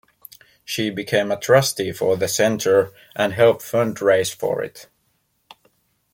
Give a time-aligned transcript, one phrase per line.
[0.65, 4.87] She became a trustee for the centre and helped fundraise for it.